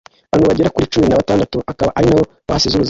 [0.31, 2.79] abantu bagera kuri cumi na batandatu akaba aribo bahasize ubuzima